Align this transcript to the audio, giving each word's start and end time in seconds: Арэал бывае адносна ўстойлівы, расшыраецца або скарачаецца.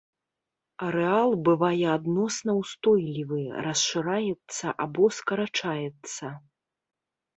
Арэал 0.85 1.31
бывае 1.49 1.83
адносна 1.97 2.51
ўстойлівы, 2.61 3.41
расшыраецца 3.69 4.67
або 4.87 5.05
скарачаецца. 5.19 6.25